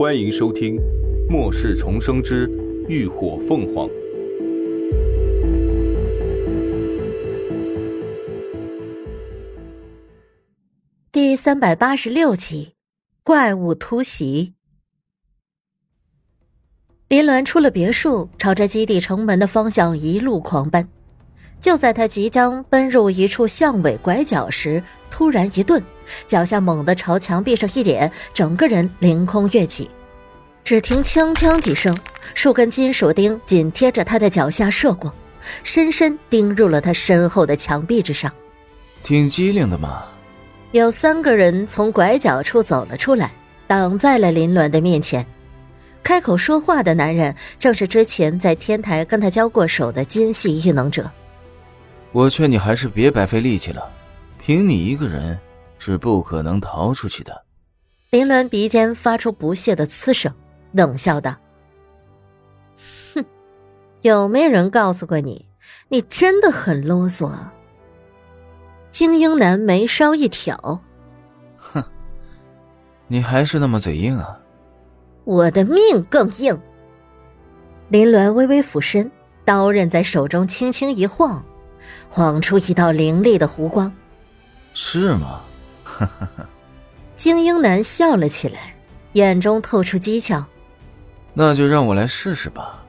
[0.00, 0.76] 欢迎收听
[1.30, 2.48] 《末世重生之
[2.88, 3.86] 浴火凤凰》
[11.12, 12.72] 第三百八十六集：
[13.22, 14.54] 怪物突袭。
[17.08, 20.88] 林鸾出了别墅，朝着基地城门的方向一路狂奔。
[21.60, 25.82] 就在他即将奔入一处巷尾拐角时，突然一顿，
[26.26, 29.90] 脚下猛地朝墙壁上一点，整个人凌空跃起。
[30.64, 31.96] 只听“锵锵”几声，
[32.34, 35.12] 数根金属钉紧贴着他的脚下射过，
[35.62, 38.32] 深深钉入了他身后的墙壁之上。
[39.02, 40.04] 挺机灵的嘛！
[40.72, 43.32] 有三个人从拐角处走了出来，
[43.66, 45.26] 挡在了林鸾的面前。
[46.02, 51.10] 开口说话的男人正是之前在天台跟他交过手的金系异能者。
[52.12, 53.88] 我劝你还是别白费力气了，
[54.38, 55.38] 凭你一个人
[55.78, 57.44] 是不可能逃出去的。
[58.10, 60.32] 林鸾鼻尖发出不屑的呲声，
[60.72, 61.36] 冷笑道
[63.14, 63.24] ：“哼，
[64.02, 65.46] 有没有人告诉过你，
[65.88, 67.30] 你真的很啰嗦？”
[68.90, 70.82] 精英男眉梢一挑
[71.56, 71.80] ：“哼，
[73.06, 74.36] 你还是那么嘴硬啊！
[75.22, 76.60] 我的命更硬。”
[77.88, 79.08] 林鸾微微俯身，
[79.44, 81.44] 刀刃在手中轻轻一晃。
[82.08, 83.92] 晃出一道凌厉的弧光，
[84.72, 85.42] 是吗？
[85.84, 86.48] 哈哈哈
[87.16, 88.74] 精英男笑了起来，
[89.12, 90.44] 眼中透出讥诮。
[91.34, 92.84] 那就让我来试试吧。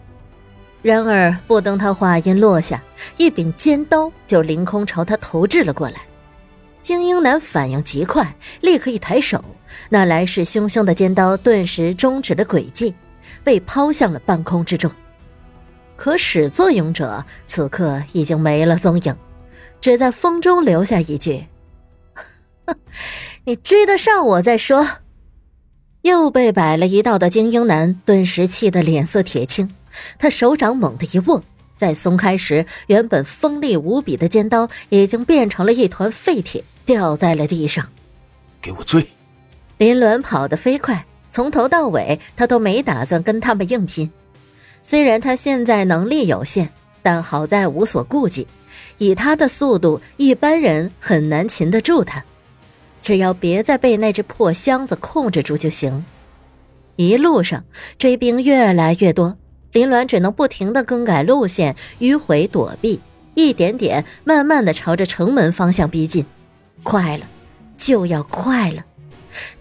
[0.81, 2.81] 然而，不等他话音落下，
[3.17, 6.02] 一柄尖刀就凌空朝他投掷了过来。
[6.81, 9.44] 精英男反应极快，立刻一抬手，
[9.89, 12.95] 那来势汹汹的尖刀顿时终止了轨迹，
[13.44, 14.92] 被抛向了半空之中。
[16.02, 19.16] 可始作俑者此刻已经没了踪影，
[19.80, 21.45] 只在风中留下一句
[23.45, 24.88] ：“你追得上我再说。”
[26.02, 29.69] 又被摆了一道的精英男顿时气得脸色铁青，
[30.17, 31.43] 他手掌猛地一握，
[31.76, 37.87] 在松开时，原本锋利无比的尖刀已经变成了一团废铁，掉在了地上。
[38.59, 39.05] 给我追！
[39.77, 44.11] 林鸾跑得飞快，从头到尾他都没打算跟他们硬拼。
[44.83, 46.69] 虽然他现在能力有限，
[47.02, 48.47] 但好在无所顾忌。
[48.97, 52.23] 以他的速度，一般人很难擒得住他。
[53.02, 56.05] 只要别再被那只破箱子控制住就行。
[56.97, 57.64] 一路上
[57.97, 59.36] 追兵越来越多，
[59.71, 62.99] 林鸾只能不停的更改路线，迂回躲避，
[63.33, 66.23] 一点点、慢慢的朝着城门方向逼近。
[66.83, 67.25] 快了，
[67.77, 68.86] 就要快了！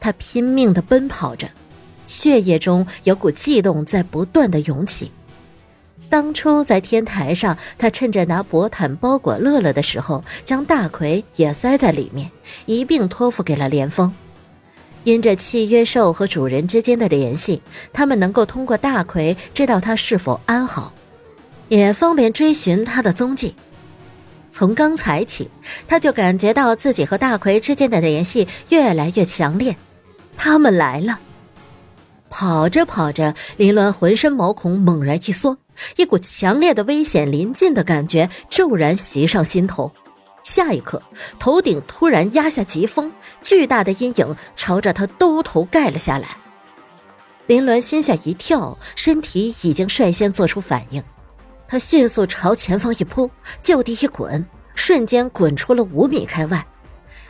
[0.00, 1.48] 他拼命的奔跑着。
[2.10, 5.12] 血液中有股悸动在不断的涌起。
[6.09, 12.28] 当初在天台上，他趁着拿薄毯包裹乐乐的时候，将大奎也塞在里面，
[12.66, 14.12] 一并托付给了连峰。
[15.04, 17.62] 因着契约兽和主人之间的联系，
[17.93, 20.92] 他们能够通过大奎知道他是否安好，
[21.69, 23.54] 也方便追寻他的踪迹。
[24.50, 25.48] 从刚才起，
[25.87, 29.77] 他就感觉到自己和大奎之间的联系越来越强烈。
[30.37, 31.21] 他们来了。
[32.30, 35.58] 跑着跑着，林鸾浑身毛孔猛然一缩，
[35.96, 39.92] 一股强烈的危险临近的感觉骤然袭上心头。
[40.42, 41.02] 下一刻，
[41.38, 46.28] 头顶突然压下疾风，巨大的阴影朝着他兜头盖了下来。
[47.46, 51.02] 林鸾心下一跳，身体已经率先做出反应，
[51.68, 53.28] 他迅速朝前方一扑，
[53.62, 54.42] 就地一滚，
[54.74, 56.64] 瞬间滚出了五米开外。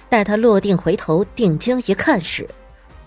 [0.09, 2.49] 待他落定回头定睛一看时，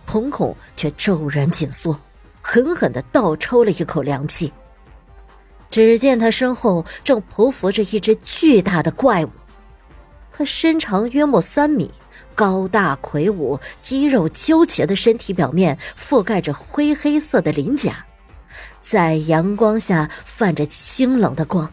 [0.06, 2.00] 瞳孔却骤然紧缩，
[2.42, 4.52] 狠狠的倒抽了一口凉气。
[5.70, 9.30] 只见他身后正匍匐着一只巨大的怪物，
[10.32, 11.90] 他身长约莫三米，
[12.36, 18.06] 高大魁梧，肌肉纠结的身体表面覆盖着灰黑色的鳞甲，
[18.84, 21.72] 在阳光下泛着清冷的光。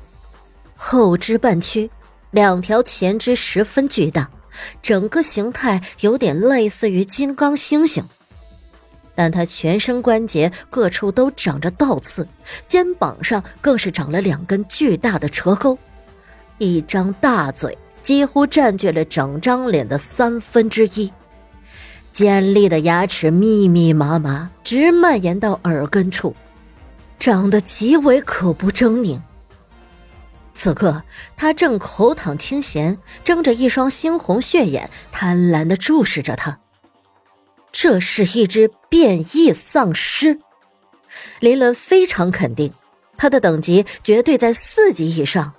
[0.74, 1.90] 后肢半屈，
[2.30, 4.30] 两条前肢十分巨大，
[4.80, 8.02] 整个形态有点类似于金刚猩猩。
[9.22, 12.26] 但他全身关节各处都长着倒刺，
[12.66, 15.78] 肩膀上更是长了两根巨大的蛇钩，
[16.56, 21.12] 一张大嘴几乎占据了整张脸的三分之一，
[22.14, 26.34] 尖利的牙齿密密麻麻，直蔓延到耳根处，
[27.18, 29.20] 长得极为可不狰狞。
[30.54, 31.02] 此刻，
[31.36, 36.58] 他正口淌清咸，睁着一双猩红血眼，贪婪的注视着他。
[37.72, 40.38] 这是一只变异丧尸，
[41.38, 42.72] 林伦非常肯定，
[43.16, 45.54] 他的等级绝对在四级以上。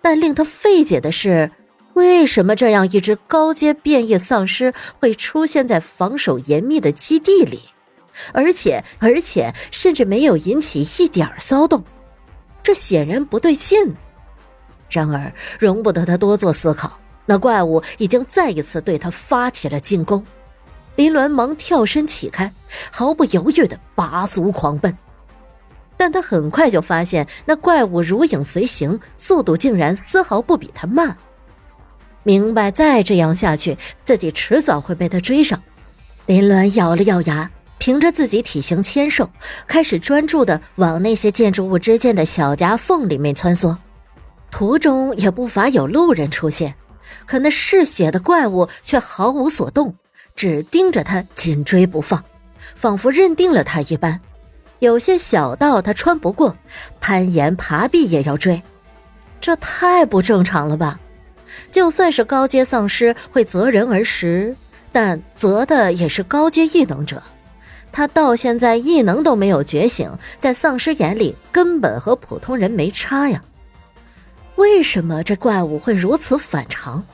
[0.00, 1.50] 但令他费解的是，
[1.94, 7.60] 为什么这样一只高阶变异丧尸会出现在防守严密的基地里？
[8.32, 11.82] 而且而且甚至没有引起一点骚动，
[12.62, 13.94] 这显然不对劲。
[14.90, 20.22] 然而，容不得他多做思考，那怪物已经再一次对他发起了进攻。
[20.96, 22.52] 林鸾忙跳身起开，
[22.90, 24.96] 毫不犹豫的拔足狂奔。
[25.96, 31.16] 但他很快就发现，那怪物如影随形，速度竟然丝毫不比他慢。
[32.24, 35.62] 明白再这样下去，自己迟早会被他追上。
[36.26, 39.28] 林鸾咬了咬牙，凭着自己体型纤瘦，
[39.66, 43.76] 开始专注的往那些建筑物之间的小夹缝里面穿梭。
[44.50, 46.74] 途中也不乏有路人出现，
[47.26, 49.94] 可那嗜血的怪物却毫无所动。
[50.34, 52.24] 只盯着他紧追不放，
[52.74, 54.20] 仿佛认定了他一般。
[54.78, 56.56] 有些小道他穿不过，
[57.00, 58.62] 攀岩爬壁也要追，
[59.40, 60.98] 这太不正常了吧？
[61.70, 64.56] 就算是高阶丧尸会择人而食，
[64.90, 67.22] 但择的也是高阶异能者。
[67.92, 73.44] 他到现在异能都没有觉醒，在丧尸眼里根本和普通人没差呀。
[74.56, 77.04] 为什么这怪物会如此反常？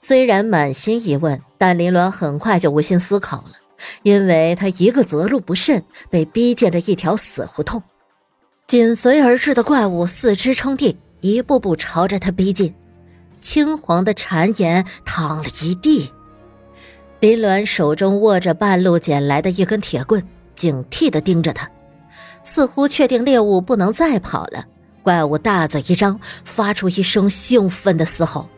[0.00, 3.52] 虽然满心疑问，但林鸾很快就无心思考了，
[4.02, 7.82] 因为他一个择路不慎，被逼进了一条死胡同。
[8.66, 12.72] 紧随而至的怪物四肢撑地，一步步朝着他逼近，
[13.40, 16.12] 青黄的残岩淌了一地。
[17.20, 20.22] 林鸾手中握着半路捡来的一根铁棍，
[20.54, 21.68] 警惕地盯着他，
[22.44, 24.64] 似乎确定猎物不能再跑了。
[25.02, 28.48] 怪物大嘴一张，发出一声兴奋的嘶吼。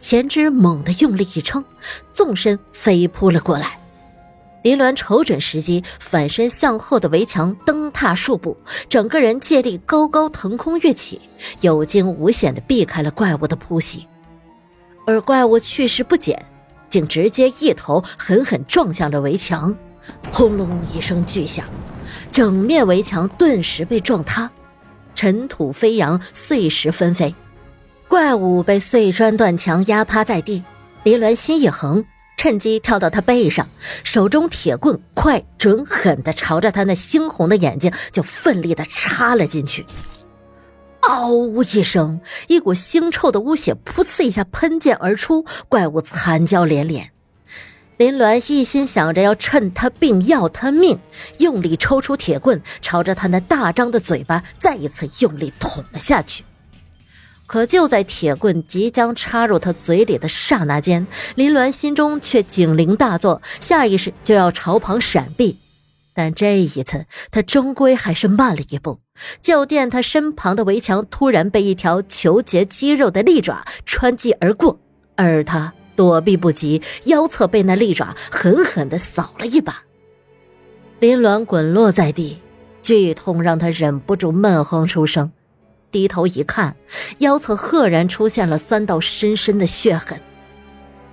[0.00, 1.64] 前肢猛地用力一撑，
[2.12, 3.78] 纵身飞扑了过来。
[4.62, 8.56] 林鸾瞅准时机，反身向后的围墙蹬踏数步，
[8.88, 11.20] 整个人借力高高腾空跃起，
[11.60, 14.06] 有惊无险地避开了怪物的扑袭。
[15.06, 16.44] 而怪物去势不减，
[16.90, 19.72] 竟直接一头狠狠撞向了围墙，
[20.32, 21.64] 轰隆一声巨响，
[22.32, 24.50] 整面围墙顿时被撞塌，
[25.14, 27.32] 尘土飞扬，碎石纷飞。
[28.08, 30.62] 怪物被碎砖断墙压趴在地，
[31.02, 32.04] 林鸾心一横，
[32.36, 33.68] 趁机跳到他背上，
[34.04, 39.84] 手中铁棍快准狠的朝着他那猩红的眼睛就奋力的插了进去。
[41.00, 47.10] 嗷呜一声，一股腥臭的污血噗呲一下喷溅而出，怪物惨叫连连。
[47.96, 50.98] 林鸾一心想着要趁他病要他命，
[51.38, 56.44] 用力抽出铁棍，朝着他那大张的嘴巴再一次用力捅了下去。
[57.46, 61.06] 可就在铁棍即将插入他嘴里的刹那间，
[61.36, 65.58] 林鸾心中却警铃大作，下意识就要朝旁闪避。
[66.12, 69.00] 但这一次，他终归还是慢了一步。
[69.42, 74.78] 就见他身旁的围墙突然被一条球结肌肉的利爪穿击而过，
[75.14, 79.82] 而他躲避不及，腰侧被那利爪狠狠地扫了一把。
[80.98, 82.38] 林鸾滚落在地，
[82.80, 85.30] 剧痛让他忍不住闷哼出声。
[85.96, 86.76] 低头一看，
[87.20, 90.20] 腰侧赫然出现了三道深深的血痕。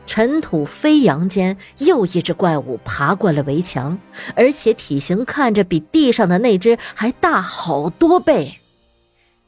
[0.06, 3.98] 尘土飞扬间，又一只怪物爬过了围墙，
[4.36, 8.60] 而且体型看着比地上的那只还大好多倍。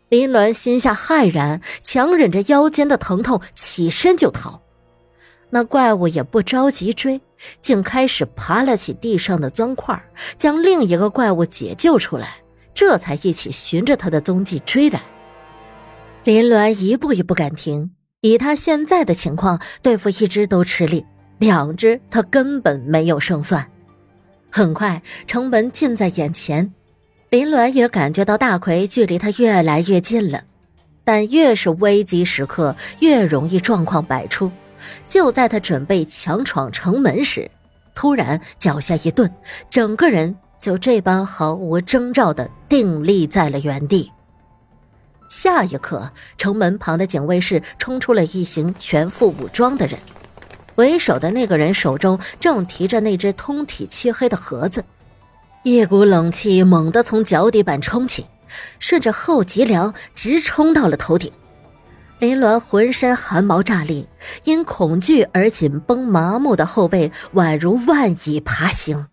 [0.08, 4.62] 林鸾心下骇然，强忍着腰间的疼痛，起身就逃。
[5.50, 7.20] 那怪物也不着急追，
[7.60, 10.02] 竟开始爬了起地上的砖块，
[10.38, 12.38] 将另一个怪物解救出来，
[12.74, 15.02] 这才一起循着他的踪迹追来。
[16.26, 17.92] 林鸾一步也不敢停，
[18.22, 21.06] 以他现在的情况，对付一只都吃力，
[21.38, 23.64] 两只他根本没有胜算。
[24.50, 26.74] 很快，城门近在眼前，
[27.30, 30.44] 林鸾也感觉到大奎距离他越来越近了。
[31.04, 34.52] 但越是危急时刻，越容易状况百出。
[35.08, 37.48] 就在他准备强闯城门时，
[37.94, 39.32] 突然脚下一顿，
[39.70, 44.12] 整个人就这般毫无征兆的定立在了原地。
[45.28, 50.00] 下一刻，城门旁的警卫室冲出了一行全副武装的人，
[50.76, 54.84] 为首的那个人手中正提着那只通体漆黑的盒子，
[55.64, 58.26] 一股冷气猛地从脚底板冲起，
[58.80, 61.32] 顺着后脊梁直冲到了头顶。
[62.20, 64.08] 林鸾浑身汗毛炸立，
[64.46, 69.08] 因恐惧而紧绷麻木的后背宛如万蚁爬行。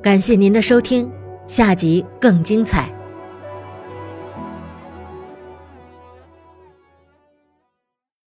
[0.00, 1.15] 感谢您的收听。
[1.46, 2.95] 下集更精彩。